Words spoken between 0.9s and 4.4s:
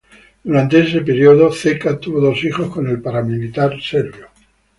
período, Ceca tuvo dos hijos con el paramilitar serbio.